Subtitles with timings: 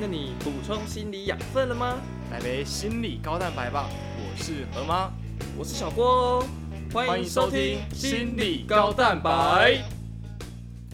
[0.00, 2.00] 天的你补充心理养分了吗？
[2.30, 3.88] 来杯心理高蛋白吧！
[4.16, 5.10] 我是何妈，
[5.58, 6.44] 我是小郭哦，
[6.92, 9.82] 欢迎收听心理高蛋白。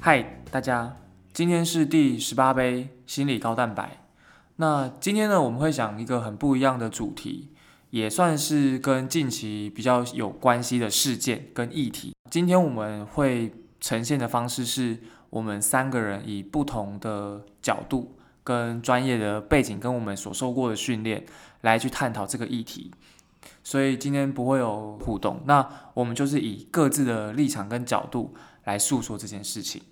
[0.01, 0.97] 嗨，大家，
[1.35, 4.07] 今天是第十八杯心理高蛋白。
[4.57, 7.51] 那今天呢，我们会讲一个很不一样的主题，
[7.91, 12.15] 也算是跟近期比较有关系的事件跟议题。
[12.31, 13.53] 今天我们会
[13.83, 14.99] 呈现的方式是，
[15.29, 18.17] 我们三个人以不同的角度。
[18.45, 21.25] 跟专业的背景，跟我们所受过的训练
[21.63, 22.93] 来去探讨这个议题，
[23.65, 25.41] 所以今天不会有互动。
[25.47, 28.35] 那我们就是以各自的立场跟角度
[28.65, 29.83] 来诉说这件事情。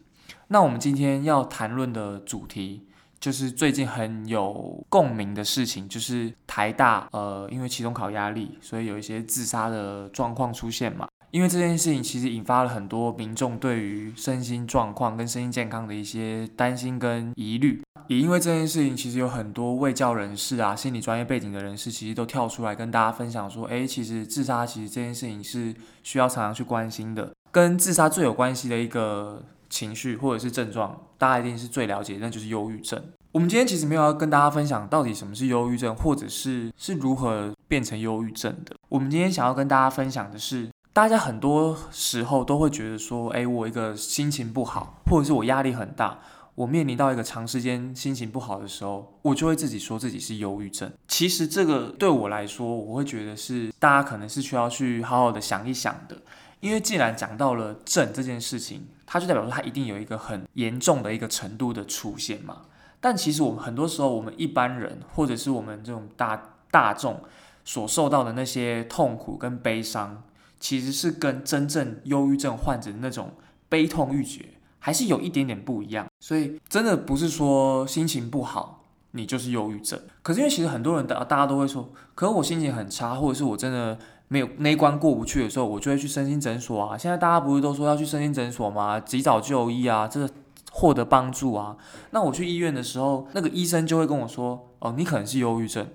[0.48, 2.86] 那我们今天要谈论的主题，
[3.18, 11.08] 就是最近很有共鸣的事情，就是台大呃，因为期中考压力，所以有一些自杀的状况出现嘛。
[11.32, 17.80] 因为这件事情其实引发了很多民众对于身心状况跟身心健康的一些担心跟疑虑。
[18.06, 27.32] 也因为这件事情，其实有很多卫教人士啊、心理专业背景的人士，其实都跳出来跟大家分享说：，诶，其实自杀其实这件事情是需要常常去关心的。
[27.50, 33.02] 跟自杀最有关系的一个情绪或者是症状，大家一定是最了解，那就是忧郁症。
[33.30, 38.76] 我们今天其实没有要跟大家分享到底什么是忧郁症，或者是是如何变成忧郁症的。
[38.90, 40.68] 我们今天想要跟大家分享的是。
[40.94, 46.18] 大家很多时候都会觉得说，哎，我一个心情不好，或者是我压力很大，
[46.54, 50.92] 我面临到一个长时间心情不好的时候，我就会自己说自己是忧郁症。
[51.08, 56.18] 其实这个对我来说，我会觉得是大家可能是需要去好好的想一想的，
[56.60, 62.66] 因为既然讲到了症这件事情，它就代表说它一定有一个很严重的一个程度的出现嘛。
[63.00, 67.18] 但其实我们很多时候，我们一般人或者是我们这种大大众
[67.64, 70.22] 所受到的那些痛苦跟悲伤。
[70.62, 73.32] 其实是跟真正忧郁症患者那种
[73.68, 74.44] 悲痛欲绝
[74.78, 80.00] 还是有一点点不一样，所以真的不是说心情不好你就是忧郁症。
[80.22, 83.98] 可是因为其实很多人大大家都会说，可是我心情很差，或者是我真的
[84.28, 86.96] 没有那关过不去的时候，我就会去身心诊所啊。
[86.96, 89.00] 现在大家不是都说要去身心诊所吗？
[89.00, 90.28] 及早就医啊，这
[90.70, 91.76] 获得帮助啊。
[92.12, 95.86] 那我去医院的时候，那个医生就会跟我说，哦，你可能是忧郁症。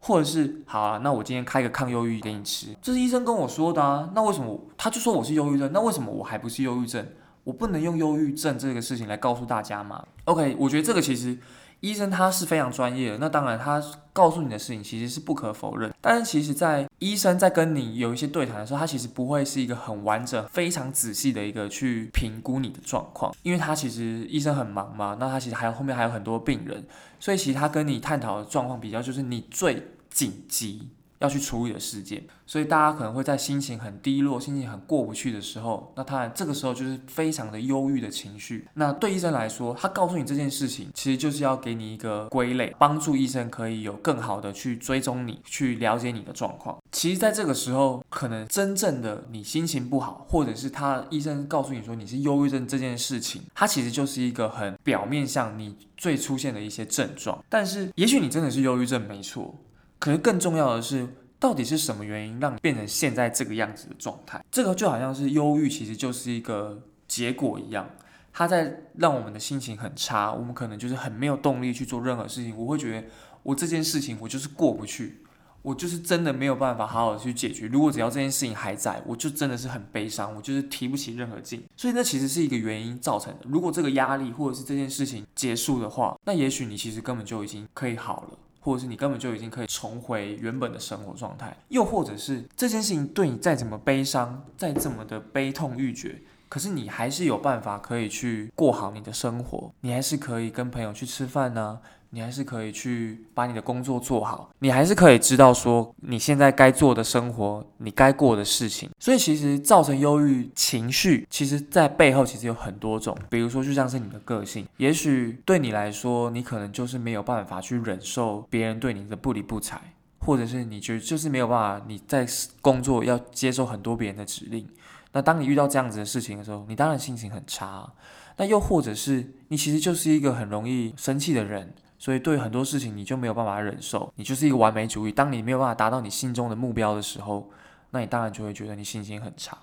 [0.00, 4.10] 或者是好啊，那我今天开个抗忧郁给你吃，这是医生跟我说的啊。
[4.14, 5.70] 那为什么他就说我是忧郁症？
[5.72, 7.06] 那为什么我还不是忧郁症？
[7.44, 11.38] 我不能用忧郁症这个事情来告诉大家吗？OK，我觉得这个其实
[11.80, 13.18] 医生他是非常专业的。
[13.18, 13.82] 那当然他
[14.12, 26.84] 告诉你的事情其实是不可否认，但是其实在医生在跟你有一些对谈的时候，他其实不会是一个很完整、非常仔细的一个去评估你的状况，因为他其实医生很忙嘛，那他其实还有后面还有很多病人。
[27.18, 30.88] 所以其实他跟你探讨的状况比较，就是你最紧急
[31.20, 32.22] 要去处理的事件。
[32.46, 38.66] 所以大家可能会在心情很低落、心情很过不去的时候，那他这个时候就是非常的忧郁的情绪。
[38.74, 46.76] 那对医生来说，他告诉你这件事情，其实就是要给你一个归类，帮助医生可以有更好的去追踪你，去了解你的状况。
[46.90, 57.42] 其实，在这个时候，可能真正的你心情不好，或者是他医生告诉你说你是忧郁症这件事情，它其实就是一个很表面上你最出现的一些症状。
[57.48, 59.54] 但是，也许你真的是忧郁症，没错。
[60.00, 61.06] 可是更重要的是。
[61.40, 64.44] 到底是什么原因让你变成现在这个样子的状态？
[64.50, 67.88] 这个就好像是忧郁，其实就是一个结果一样，
[68.30, 72.54] 它在让我们的心情很差，我们可能就是很没有动力去做任何事情。
[72.54, 73.06] 我会觉得
[73.42, 75.22] 我这件事情我就是过不去，
[75.62, 77.66] 我就是真的没有办法好好的去解决。
[77.68, 81.64] 如果只要这件事情还在，我就真的是很悲伤，我就是提不起任何劲。
[81.74, 83.40] 所以那其实是一个原因造成的。
[83.44, 88.38] 如果这个压力或者是这件事情结束的话，那也许你其实根本就已经可以好了。
[88.60, 101.80] 或者是你根本就已经可以重回原本的生活状态，又或者是这件事情对你再怎么悲伤，再怎么的悲痛欲绝，可是你还是有办法可以去过好你的生活，你还是可以跟朋友去吃饭呢。
[102.12, 108.90] 你还是可以去把你的工作做好，你还是可以知道说你现在该做的生活，你该过的事情。
[108.98, 113.16] 所以其实造成忧郁情绪，其实在背后其实有很多种。
[113.28, 119.80] 比如说，就像是你的个性，也许对你来说，你可能就是没有办法去忍受别人对你的不理不睬，
[120.18, 122.26] 或者是你觉得就是没有办法你在
[122.60, 124.66] 工作要接受很多别人的指令。
[125.12, 127.92] 那当你遇到这样子的事情的时候，你当然心情很差。
[128.36, 131.72] 那又或者是你其实就是一个很容易生气的人。
[132.00, 135.12] 所以对很多事情你就没有办法忍受，你就是一个完美主义。
[135.12, 137.48] 当你没有办法达到你心中的目标的时候，
[137.90, 139.56] 那你当然就会觉得你心情很差。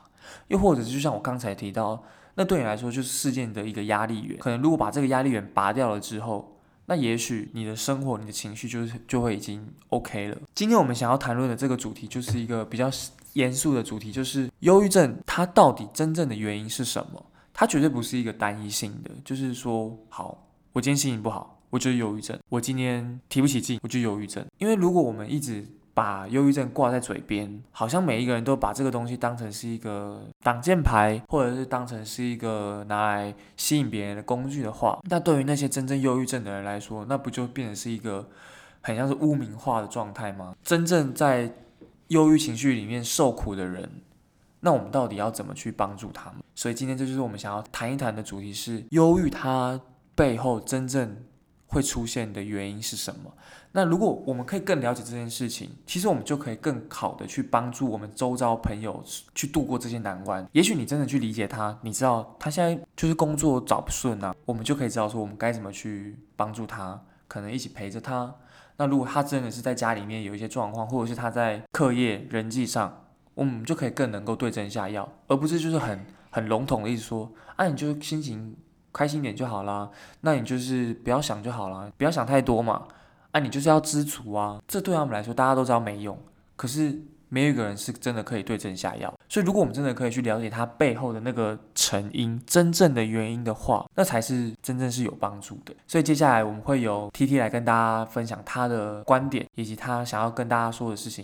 [0.50, 2.04] 又或者是就像我刚才提到，
[2.36, 4.38] 那对你来说就是事件的一个压力源。
[4.38, 6.56] 可能如果把这个压力源拔掉了之后，
[6.86, 10.38] 那也许你的生活、你的情绪就是就会已经 OK 了。
[10.54, 12.88] 今天我们想要谈论的这个主题就是一个比较
[13.34, 17.26] 严肃的主题，就是忧郁症它到底真正的原因是什么？
[17.52, 21.57] 它绝对不是一个单一性的，就是说，好，我今天心情不好。
[21.70, 24.44] 我我就忧郁症；我今天提不起劲，我就忧郁症。
[24.58, 38.28] 因为如果我们一直把忧郁症挂在嘴边，好像每一个人都把这个东西当成是一个挡箭牌，或者是当成是一个拿来吸引别人的工具的话，那对于那些真正忧郁症的人来说，那不就变成是一个
[38.82, 40.56] 很像是污名化的状态吗？
[40.64, 41.54] 真正在
[42.08, 43.88] 忧郁情绪里面受苦的人，
[44.62, 46.42] 那我们到底要怎么去帮助他们？
[46.56, 49.80] 所以今天这就是我们想要谈一谈的主题是忧郁，它
[50.16, 51.16] 背后真正
[51.68, 53.32] 会出现的原因是什么？
[53.74, 59.04] 那如果我们可以更了解这件事情，其实我们就可以更好的去帮助我们周遭朋友
[59.36, 60.48] 去度过这些难关。
[60.54, 68.34] 也许你真的去理解他，你知道他现在就是工作找不顺啊，我们就可以知道说我们该怎么去帮助他，可能一起陪着他。
[68.78, 78.56] 那如果他真的是在家里面有一些状况，或者是他在课业、人际上，我们就可以更能够对症下药，而不是就是很很笼统的意思说，啊，你就心情
[78.98, 79.88] 开心点就好啦，
[80.22, 82.88] 那你就是不要想就好了，不要想太多嘛。
[83.32, 86.18] 啊你就是要知足啊，这对他们来说大家都知道没用，
[86.56, 87.00] 可是
[87.30, 89.14] 没有一个人是真的可以对症下药。
[89.30, 95.76] 所以如果我们真的可以去了解他背后的那个成因、真正的原因的话，那才是真正是有帮助的。
[95.86, 101.24] 所以接下来我们会由 T T 来跟大家分享他的观点，以及他想要跟大家说的事情。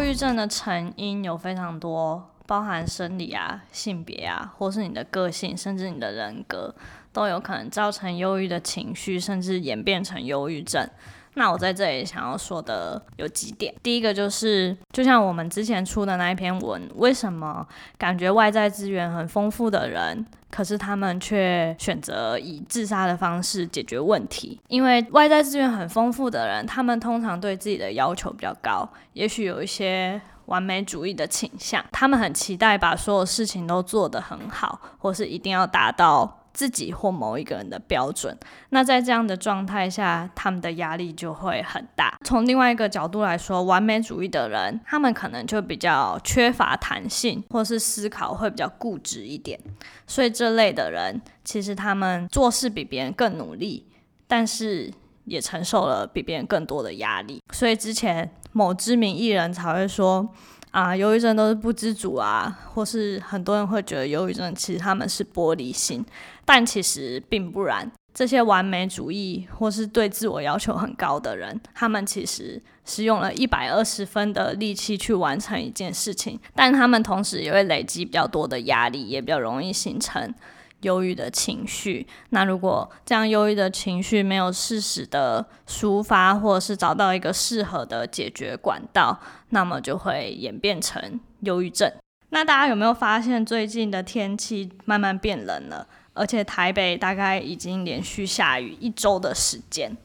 [0.00, 6.74] 忧郁症的成因有非常多，包含生理啊、性别啊，或是你的个性，甚至你的人格，
[7.12, 10.88] 都有可能造成忧郁的情绪，甚至演变成忧郁症。
[11.34, 17.66] 那我在这里想要说的有几点，第一个就是，就像我们之前出的那一篇文，为什么
[17.96, 24.60] 感觉外在资源很丰富的人，可是他们却选择以自杀的方式解决问题？
[24.68, 36.39] 因为外在资源很丰富的人，他们通常对自己的要求比较高，也许有一些完美主义的倾向，他们很期待把所有事情都做得很好，或是一定要达到。
[36.52, 38.36] 自己或某一个人的标准，
[38.70, 42.16] 那在这样的状态下，他们的压力就会很大。
[42.24, 49.58] 从另外一个角度来说，完美主义的人，他们可能就比较缺乏弹性，或是思考会比较固执一点。
[50.06, 53.86] 所以这类的人，其实他们做事比别人更努力，
[54.26, 54.92] 但是
[55.24, 57.40] 也承受了比别人更多的压力。
[57.52, 60.28] 所以之前某知名艺人才会说。
[60.70, 66.04] 啊，忧郁症都是不知足啊，或是很多人会觉得忧郁症其实他们是玻璃心，
[66.44, 67.90] 但其实并不然。
[68.12, 80.34] 这些完美主义或是对自我要求很高的人，他们其实是用了一百二十分的力气去完成一件事情，但他们同时也会累积比较多的压力，也比较容易形成。
[80.80, 91.92] 忧郁的情绪，那如果这样忧郁的情绪没有适时的抒发，或者是找到一个适合的解决管道，那么就会演变成忧郁症。
[92.30, 95.86] 那大家有没有发现最近的天气慢慢变冷了？
[96.14, 99.96] 而且台北大概已经连续下雨一周的时间。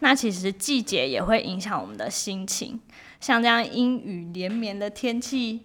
[0.00, 2.80] 那其实季节也会影响我们的心情，
[3.20, 5.60] 像这样阴雨连绵的天气。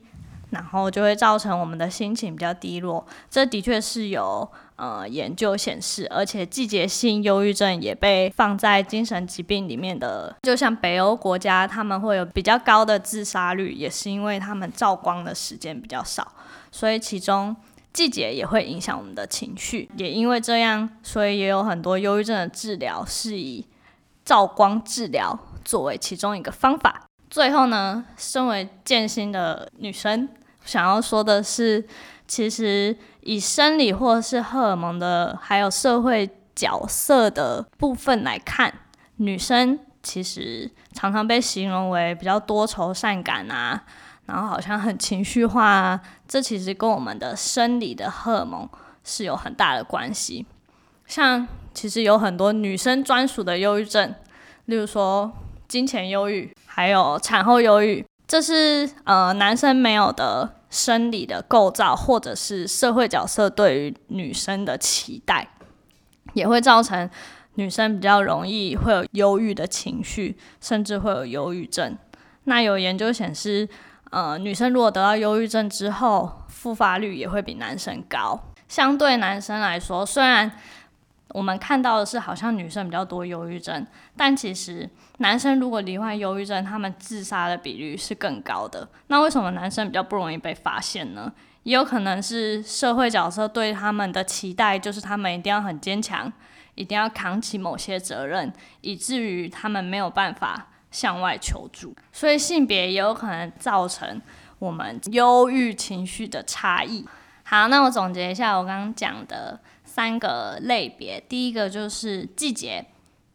[0.52, 10.36] 然后就会造成我们的心情比较低落，这的确是有呃研究显示，而且季节性忧郁症也被放在精神疾病里面的。
[10.44, 16.34] 就像北欧国家，他们会有比较高的自杀率，也是因为他们照光的时间比较少，
[16.72, 17.56] 所以其中
[17.92, 19.90] 季节也会影响我们的情绪。
[19.98, 23.66] 也因为这样，所以也有很多忧郁症的治疗是以
[24.24, 27.04] 照光治疗作为其中一个方法。
[27.36, 30.30] 最后呢，身为剑心的女生。
[30.64, 31.86] 想要说的是，
[32.26, 38.74] 其实以生理或是荷尔蒙的，还有社会角色的部分来看，
[39.18, 43.84] 女生其实常常被形容为比较多愁善感啊，
[44.28, 46.00] 然后好像很情绪化啊。
[46.26, 48.66] 这其实跟我们的生理的荷尔蒙
[49.04, 50.46] 是有很大的关系。
[51.06, 54.16] 像其实有很多女生专属的忧郁症，
[54.68, 55.34] 例如说
[55.68, 58.06] 金钱忧郁，还有产后忧郁。
[58.28, 65.48] 这是呃男生没有的生理的构造，或者是社会角色对于女生的期待，
[66.34, 67.10] 也会造成
[67.54, 71.96] 女生比较容易会有忧郁的情绪，甚至会有忧郁症。
[72.46, 73.70] 那有研究显示，
[74.10, 78.40] 呃，女生如果得到忧郁症之后，复发率也会比男生高。
[78.68, 80.52] 相对男生来说，虽然
[81.36, 84.90] 我们看到的是好像女生比较多忧郁症，但其实。
[85.18, 88.88] 男生如果罹患忧郁症，他们自杀的比率是更高的。
[89.08, 91.32] 那为什么男生比较不容易被发现呢？
[91.64, 96.32] 也有可能是社会角色对他们的期待，就是他们一定要很坚强，
[96.76, 101.94] 一定要扛起某些责任，以至于他们没有办法向外求助。
[102.12, 104.22] 所以性别也有可能造成
[104.60, 107.06] 我们忧郁情绪的差异。
[107.44, 109.60] 好，那我总结一下我刚刚讲的
[109.96, 111.22] 三个类别。
[111.22, 112.86] 第一个就是季节，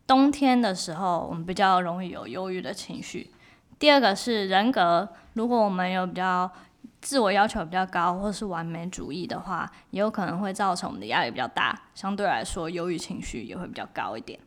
[0.06, 3.30] 冬天的时候我们比较容易有忧郁的情绪。
[3.78, 6.52] 第二个是人格，如果我们有比较
[7.00, 14.38] 自我要求比较高，或是完美主义的话，也有可能会造成我们的压力比较大，相对来说忧郁情绪也会比较高一点。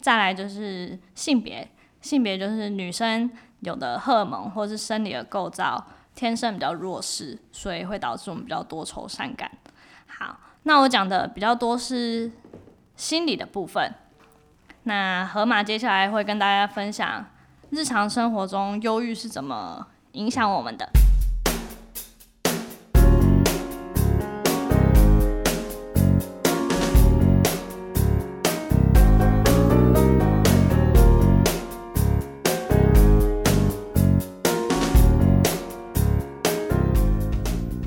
[0.00, 5.86] 再来就是性别，性别就是女生有的荷尔蒙或是生理的构造
[6.16, 9.48] 天生比较弱势，所以会导致我们比较多愁善感。
[10.08, 12.30] 好，那我讲的比较多是
[12.94, 13.92] 心理的部分，
[14.84, 17.26] 那河马接下来会跟大家分享。
[17.70, 20.88] 日常生活中，忧郁是怎么影响我们的？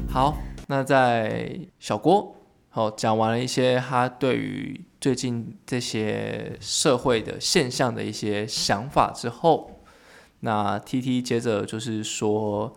[0.10, 0.36] 好，
[0.68, 2.36] 那在小郭
[2.76, 9.80] 好讲完了一些他对于最近这些社会的现象的一些想法之后。
[10.40, 12.76] 那 T T 接着就是说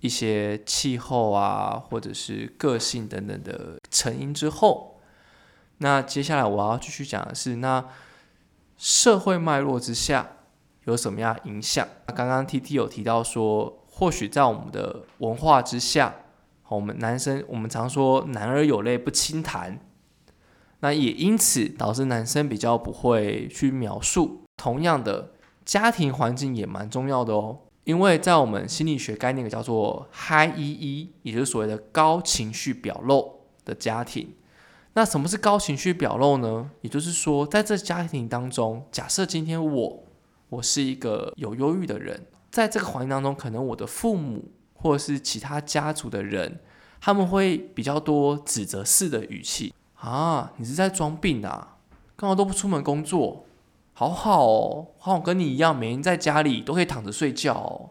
[0.00, 4.98] 一些气候啊，或者是个性等等的成因之后，
[5.76, 7.84] 那接下来我要继续讲的是，那
[8.78, 10.38] 社会脉络之下
[10.86, 11.86] 有什么样影响？
[12.06, 16.16] 刚刚 T T 有提到说，或许在我们的文化之下，
[16.74, 19.78] 我们男生我们常说男儿有泪不轻弹，
[20.80, 25.32] 那也因此导致男生比较不会去描述同样的。
[25.64, 34.34] 家庭环境也蛮重要的哦，因为在我们心理学概念叫做 High EE，也就是所谓的高情绪表露的家庭。
[34.94, 36.68] 那什么是高情绪表露呢？
[36.80, 40.04] 也就是说，在这家庭当中，假设今天我
[40.48, 44.50] 我是一个有忧郁的人，在这个环境当中，可能我的父母
[44.82, 46.60] 或者是其他家族的人，
[47.00, 51.76] 他们会比较多指责式的语气啊，你是在装病啊，
[52.16, 53.46] 干嘛都不出门工作？
[53.94, 57.90] 好好哦，好跟你一样，每天在家里都可以躺着睡觉哦。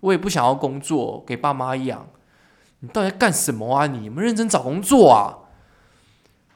[0.00, 2.06] 我也不想要工作，给爸妈养。
[2.80, 3.86] 你到底在干什么啊？
[3.86, 5.48] 你有没有认真找工作啊？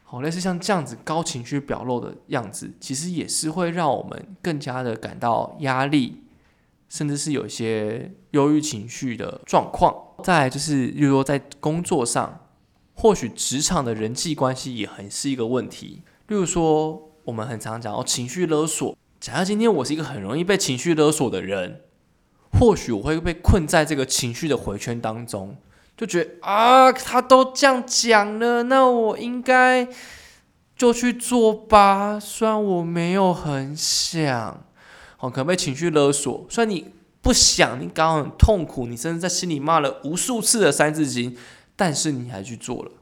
[0.05, 6.25] 好，类似像这样子高情绪表露的样子，其实也是会让我们更加的感到压力，
[6.91, 9.95] 甚至是有一些忧郁情绪的状况。
[10.23, 12.49] 再就是，例如说在工作上，
[12.93, 16.03] 或许职场的人际关系也很是一个问题。
[16.27, 17.07] 例如说。
[17.25, 18.97] 我们很常讲哦，情绪勒索。
[19.21, 21.83] 假如今天我是一个很容易被情绪勒索的人，
[22.59, 25.57] 或许我会被困在这个情绪的回圈当中，
[25.97, 29.87] 就觉得啊，他都这样讲了，那我应该
[30.75, 32.19] 就去做吧。
[32.19, 34.65] 虽然我没有很想，
[35.21, 36.47] 哦，可能被情绪勒索。
[36.49, 41.37] 虽然你不想，你刚刚很痛苦，你甚至在心里骂了无数次的三字经，
[41.77, 42.93] 但是你还去做了。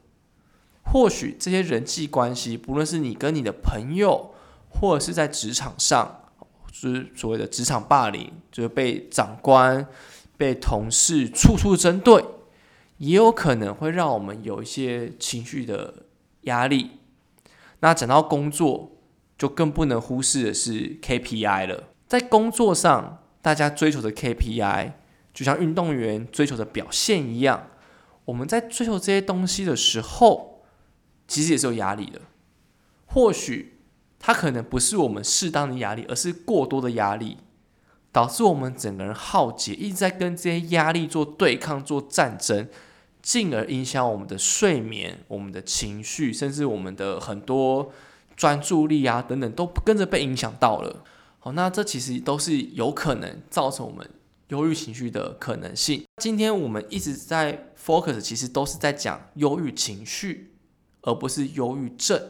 [0.83, 4.33] 或许这些人际关系，不论是你跟你的朋友，
[4.69, 6.23] 或者是在职场上，
[6.71, 9.87] 就是所谓的职场霸凌，就是被长官、
[10.35, 12.25] 被同事处处针对，
[12.97, 15.93] 也有可能会让我们有一些情绪的
[16.41, 16.91] 压力。
[17.79, 18.91] 那讲到工作，
[19.37, 21.83] 就更不能忽视的是 KPI 了。
[22.09, 24.91] 在工作上，大家追求的 KPI，
[25.33, 27.69] 就像运动员追求的表现一样，
[28.25, 30.49] 我们在追求这些东西的时候。
[31.31, 32.19] 其实也是有压力的，
[33.05, 33.77] 或许
[34.17, 37.37] 它可能不是我们适当的压力，而是过多的压力，
[38.11, 42.67] 导致我们整个人耗竭，一直在跟这些压力做对抗、做战争，
[43.21, 47.91] 进而影响我们的睡眠、我们的情绪，甚至我们的很多
[48.35, 51.03] 专注力啊等等，都跟着被影响到了。
[51.39, 54.07] 好，那这其实都是有可能造成我们
[54.49, 56.05] 忧郁情绪的可能性。
[56.17, 60.53] 今天我们一直在 focus，其实都是在讲忧郁情绪。
[61.01, 62.21] 而不是忧郁症，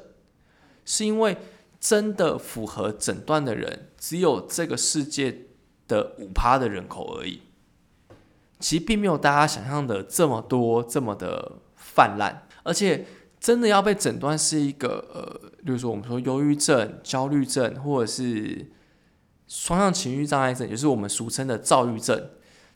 [0.85, 1.35] 是因为
[1.79, 5.47] 真的符合诊断的人只有这个世界
[5.87, 7.41] 的五趴的人口而已。
[8.59, 12.47] 其实并没有大家想象的这么多，这么的泛滥。
[12.61, 13.07] 而且
[13.39, 18.71] 真的要被诊断是一个呃，比如说我们说忧郁症、焦虑症，或者是
[19.49, 22.29] 双向情绪障碍症，也就是我们俗称的躁郁症，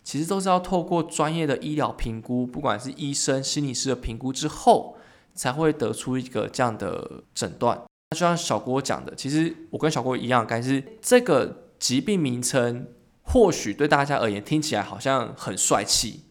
[0.03, 4.97] 其实都是要透过专业的医疗评估，不管是医生、心理师的评估之后。
[5.35, 7.75] 才会得出一个这样的诊断。
[8.11, 12.85] 就像小郭讲的，其实我跟小郭一样，感觉是这个疾病名称
[13.23, 16.25] 或许对大家而言听起来好像很帅气，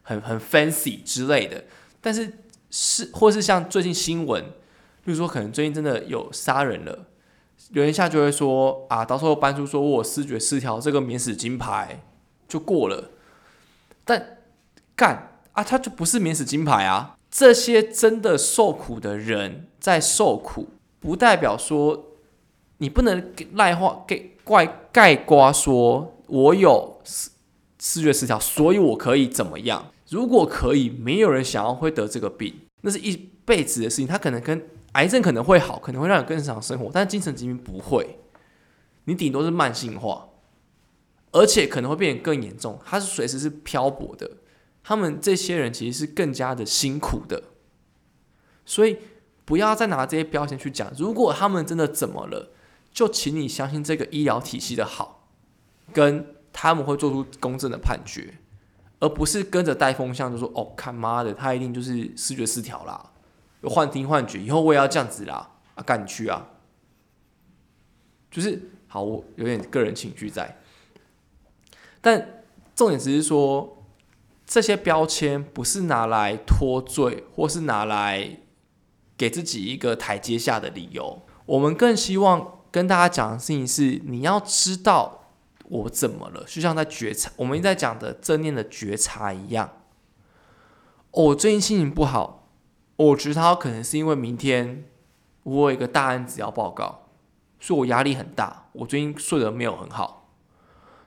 [0.00, 1.64] 很很 fancy 之类的。
[2.00, 2.32] 但是
[2.70, 4.42] 是或是像最近新闻，
[5.04, 7.08] 比如说可能最近真的有杀人了，
[7.72, 12.04] 有人下就会说啊，到时候搬出说我视觉失调，这个免死金牌
[12.46, 13.10] 就过了。
[14.04, 14.38] 但
[14.94, 17.16] 干啊，他就不是免死金牌啊！
[17.30, 20.68] 这些真的受苦的人在受苦，
[21.00, 22.12] 不代表说
[22.78, 27.30] 你不能赖话给怪盖瓜说，我有视
[27.80, 29.90] 视觉失调，所以我可以怎么样？
[30.10, 34.06] 如果可以，没有人想要会得这个病，那是一辈子的事情。
[34.06, 38.18] 他可能跟癌症可能会好，可能会让你更常生活，但精神疾病不会，
[39.04, 40.28] 你顶多是慢性化，
[41.30, 42.78] 而且可能会变得更严重。
[42.84, 44.30] 他是随时是漂泊的，
[44.82, 47.42] 他们这些人其实是更加的辛苦的，
[48.64, 48.98] 所以
[49.44, 50.92] 不要再拿这些标签去讲。
[50.96, 52.50] 如果他们真的怎么了，
[52.92, 55.28] 就请你相信这个医疗体系的好，
[55.92, 58.34] 跟他们会做出公正的判决。
[59.00, 63.10] 而不是跟着带风向，就说哦，看妈的，他一定就是视觉失调啦，
[63.64, 66.50] 有幻听幻觉，以后我也要这样子啦，啊，赶紧去啊！
[68.30, 70.60] 就是好，我有点个人情绪在，
[72.02, 72.44] 但
[72.76, 73.82] 重点只是说，
[74.46, 78.38] 这些标签不是拿来脱罪，或是拿来
[79.16, 81.22] 给自己一个台阶下的理由。
[81.46, 85.22] 我们更希望跟大家讲的事情是，你要知道。
[85.66, 86.44] 我怎么了？
[86.44, 89.78] 就像在觉察，我们一直在讲的正念的觉察一样。
[91.10, 92.43] 我最近心情不好，
[92.96, 94.84] 我觉得他可能是因为明天
[95.42, 97.06] 我有一个大案子要报告，
[97.58, 98.68] 所以我压力很大。
[98.72, 100.30] 我最近睡得没有很好。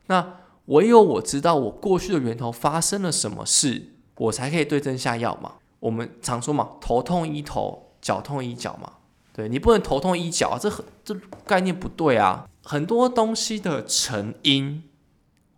[0.08, 5.53] 那唯有我知道我过去的源头发生了什么事，我才可以对症下药嘛。
[5.79, 8.94] 我们常说嘛，头痛医头，脚痛医脚嘛。
[9.34, 11.15] 对你不能头痛医脚啊，这很这
[11.46, 12.50] 概念不对啊。
[12.63, 14.84] 很多东西的成因，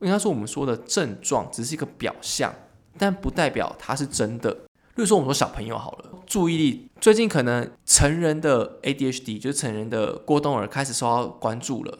[0.01, 2.53] 应该说我们说的症状只是一个表象，
[2.97, 4.55] 但不代表它是真的。
[4.99, 11.99] 例如说，我们说小朋友好了，注意力最近可能成人的 ADHD，就是成人的过动儿开始受到关注了。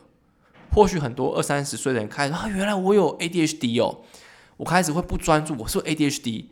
[0.74, 4.02] 或许很多二三十岁的人开始啊，原来我有 ADHD 哦，
[4.58, 6.48] 我开始会不专注，我是 ADHD。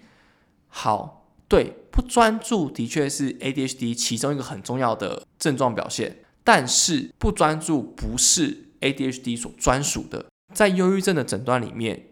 [0.70, 6.24] 好，对，不专注的确是 ADHD 其中一个很重要的症状表现。
[6.46, 12.08] 但是不专注不是 ADHD 所专属的，在忧郁症的诊断里面，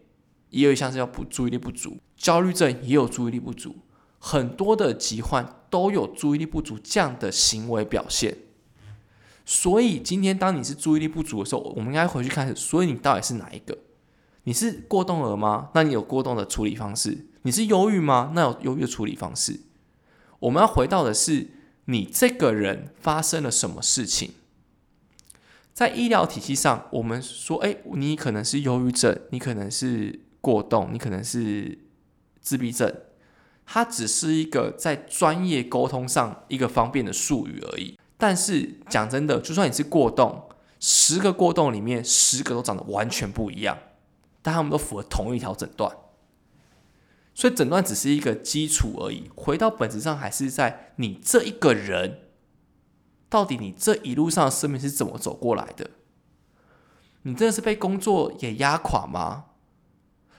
[0.50, 3.78] 也有一项是要不注意力不足，焦虑症也有注意力不足，
[4.26, 8.36] 很多的疾患都有注意力不足这样的行为表现。
[9.46, 13.78] 所以今天当你是注意力不足的时候，我们应该回去看，所以你到底是哪一个？
[14.46, 15.70] 你是过动儿吗？
[15.76, 17.28] 那你有过动的处理方式？
[17.44, 18.32] 你是忧郁吗？
[18.34, 19.60] 那有忧郁的处理方式？
[20.40, 21.52] 我们要回到的是。
[21.88, 24.32] 你这个人发生了什么事情？
[25.72, 31.78] 在医疗体系上，我们说，哎，你可能是忧郁症，你可能是过动，你可能是
[32.42, 32.92] 自闭症，
[33.66, 37.98] 它只是一个在专业沟通上一个方便的术语而已。
[38.18, 40.48] 但是讲真的，就算你是过动，
[40.80, 43.78] 十个过动里面十个都长得完全不一样，
[44.42, 45.98] 但他们都符合同一条诊断。
[47.34, 52.20] 所以诊断只是一个基础而已，回到本质上还是在你这一个人，
[53.28, 55.92] 到底你这一路上的生命是怎么走过来的？
[57.24, 59.46] 你真的是被工作也压垮吗？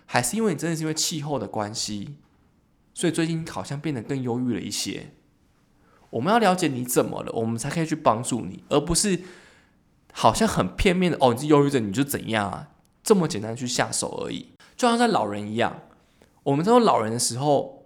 [0.07, 2.17] 还是因为你真的是因为气候的关系，
[2.97, 5.11] 所以最近好像变得更忧郁了一些？
[6.09, 9.21] 我们要了解你怎么了，我们才可以去帮助你，而不是
[10.15, 12.71] 好像很片面的哦，你是忧郁症你就怎样啊？
[13.03, 15.83] 这么简单去下手而已，就像在老人一样。
[16.45, 17.85] 我们都有老人的时候，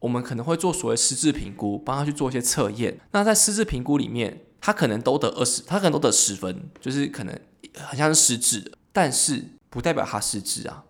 [0.00, 3.00] 我们可能会做所谓失智评估，帮他去做一些测验。
[3.12, 7.40] 那在失智评估里面，他可能都得二十，他可能都得十分，就是可能
[7.76, 10.84] 很像是失智的，但是不代表他失智啊。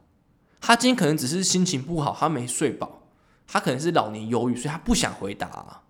[0.60, 2.99] 他今天可能只是心情不好，他没睡饱，
[3.50, 5.82] 他可能是老年忧郁，所以他不想回答。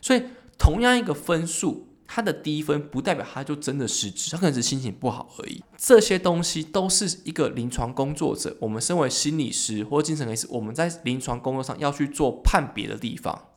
[0.00, 0.24] 所以
[0.58, 1.86] 同样一个分数。
[2.12, 5.62] 他的低分不代表他就真的失职，他可能是心情不好而已。
[5.76, 13.50] 这些东西都是一个临床工作者，我们身为心理师或精神科医师，我们在临床工作上要去做判别的地方。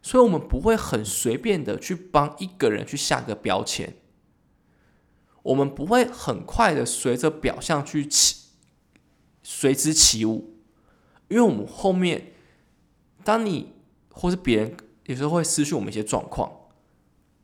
[0.00, 3.98] 所以，我们不会很随便的去帮一个人去下个标签，
[5.42, 8.46] 我们不会很快的随着表象去起
[9.42, 10.54] 随之起舞，
[11.28, 12.32] 因为我们后面，
[13.24, 13.72] 当你
[14.10, 16.50] 或是别人有时候会失去我们一些状况。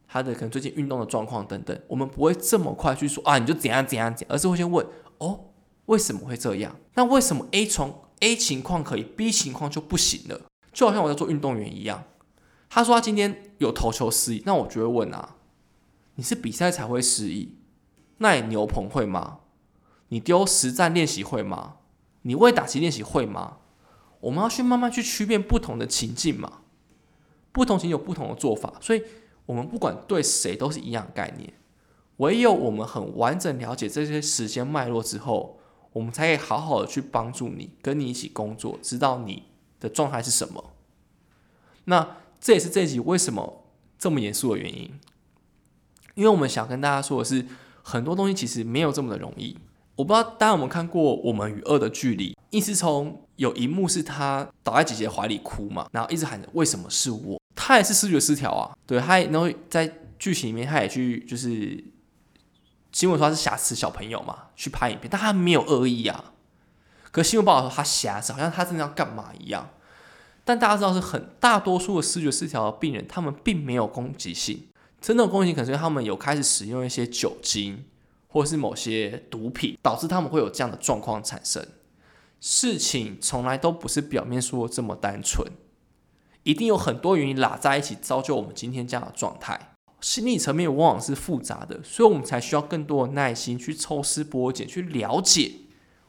[0.07, 4.87] 他的可能最近运动的状况等等，我们不会这么快去说啊，你就怎样怎样怎样，而是会先问
[5.19, 5.47] 哦，
[5.87, 6.77] 为什么会这样？
[6.95, 10.41] 那为什么 A 从 A 情况可以，B 情况就不行了？
[10.73, 12.05] 就好像我在做运动员一样，
[12.71, 15.35] 他说他今天有投球失意，那我就会问啊，
[16.15, 17.57] 你是比赛才会失忆？
[18.19, 19.41] 那你牛棚会吗？
[20.11, 21.79] 你丢实战练习会吗？
[22.23, 23.57] 你未打击练习会吗？
[24.25, 26.61] 我们要去慢慢去区辨不同的情境嘛，
[27.53, 29.03] 不同情有不同的做法，所以
[29.45, 31.53] 我们不管对谁都是一样概念。
[32.17, 35.59] 唯有我们很完整了解这些时间脉络之后，
[35.93, 39.43] 我们才可以好好的去帮助你，跟你一起工作，知道你
[39.79, 40.73] 的状态是什么。
[41.85, 43.67] 那这也是这一集为什么
[43.99, 44.99] 这么严肃的原因，
[46.15, 47.47] 因为我们想跟大家说的是，
[47.83, 49.59] 很多东西其实没有这么的容易。
[49.97, 61.83] 我不知道大家有没有看过《我们与恶的距离》，意思从有一幕是他倒在姐姐怀里哭嘛，然后一直喊着为什么是我，他也是视觉失调啊，对，他也然后在剧情里面他也去就是
[62.93, 66.33] 新闻说他是瑕疵小朋友嘛，去拍影片，但他没有恶意啊，
[67.13, 69.71] 可新闻报道说他瑕疵，好像他真的要干嘛一样。
[70.45, 74.67] 但大家知道是很大多数的视觉失调的病人，他们并没有攻击性，
[75.01, 77.85] 真的攻击性可能是他们有开始使用一些酒精。
[78.35, 81.65] 或是某些毒品导致他们会有这样的状况产生，
[82.41, 85.47] 事情从来都不是表面说这么单纯，
[86.43, 89.77] 一定有很多原因拉在一起，造就我们今天这样的状态。
[90.01, 95.53] 心理层面往往是复杂的，所以我们才需要更多的耐心去抽丝剥茧，去了解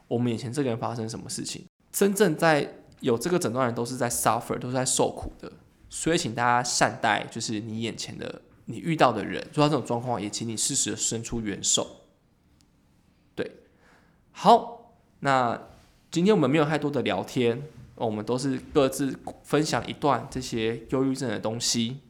[0.08, 1.64] 我们眼前这个人发生什么事情。
[1.92, 5.52] 真正在有这个诊断人都是在 suffer，都是在受苦的，
[5.88, 11.86] 所以请大家善待，就是你眼前的你遇到的人，遇到这种状况，也请你适时的伸出援手。
[14.38, 15.58] 好，那
[16.10, 17.62] 今天我们没有太多的聊天，
[17.94, 22.00] 我们都是各自分享一段这些忧郁症的东西，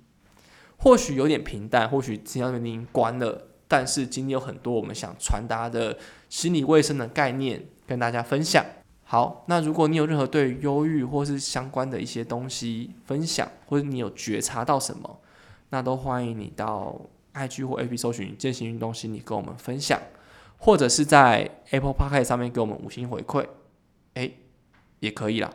[0.77, 5.97] 或许有点平淡，或许今天已经关了，但是今天有很多我们想传达的
[6.29, 8.67] 心理卫生的概念跟大家分享。
[9.05, 15.21] 好，那如果你有任何对忧郁或是相关的一些东西分享，或者你有觉察到什么，
[15.71, 17.01] 那都欢迎你到
[17.35, 20.01] IG 或 AP 搜寻健行运动心理跟我们分享。
[20.59, 23.47] 或者是在 Apple Park 上面给我们五星回馈，
[24.15, 24.31] 哎，
[25.01, 25.53] 也可以啦。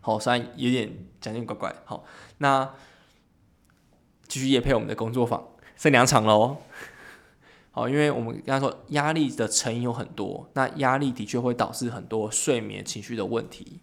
[0.00, 1.74] 好，虽然有点讲点怪怪。
[1.84, 2.04] 好，
[2.38, 2.74] 那
[4.26, 5.42] 继续夜配我们的工作坊，
[5.76, 6.56] 剩两场喽。
[7.72, 13.80] 好，因为我们刚才说压力的成因有很多，那压力的确会导致很多睡眠、情绪的问题。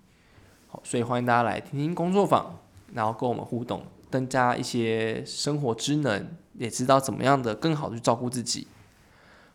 [0.68, 2.60] 好，所以欢迎大家来听听工作坊，
[2.94, 8.68] 然后跟我们互动，增加一些生活知能，也知道怎么样的更好的去照顾自己。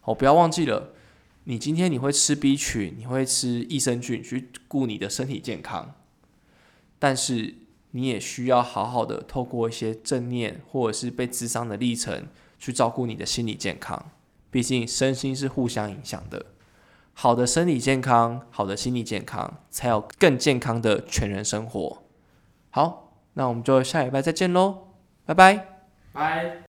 [0.05, 0.91] 哦，不要忘记了，
[1.45, 5.95] 你今天你会吃 B 群，你会吃益生菌去顾你的身体健康，
[6.99, 7.55] 但是
[7.93, 12.27] 你也需要好好的透过一些正念或者是被智商的历程
[12.59, 14.11] 去照顾你的心理健康。
[14.51, 16.47] 毕竟身心是互相影响的，
[17.15, 22.03] 好的身体健康，好的心理健康，才有更健康的全人生活。
[22.71, 24.89] 好，那我们就下礼拜再见喽，
[25.25, 26.72] 拜拜，拜。